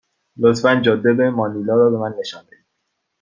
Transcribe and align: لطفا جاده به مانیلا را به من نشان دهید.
لطفا 0.37 0.75
جاده 0.81 1.13
به 1.13 1.29
مانیلا 1.29 1.75
را 1.75 1.89
به 1.89 1.97
من 1.97 2.13
نشان 2.19 2.41
دهید. 2.51 2.65